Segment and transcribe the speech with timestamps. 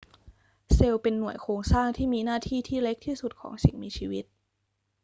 [0.73, 4.25] เซลล์เป็นหน่วยโครงสร้างที่มีหน้าที่ที่เล็กที่สุดของสิ่งมีชีวิต